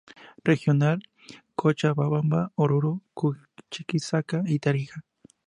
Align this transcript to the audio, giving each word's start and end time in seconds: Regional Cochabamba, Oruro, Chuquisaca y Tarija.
Regional 0.43 0.97
Cochabamba, 1.53 2.51
Oruro, 2.55 3.03
Chuquisaca 3.69 4.41
y 4.47 4.57
Tarija. 4.57 5.03